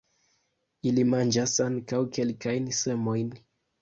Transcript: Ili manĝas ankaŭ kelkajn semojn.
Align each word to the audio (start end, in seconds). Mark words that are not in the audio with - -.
Ili 0.91 1.03
manĝas 1.11 1.53
ankaŭ 1.67 1.99
kelkajn 2.17 2.69
semojn. 2.83 3.31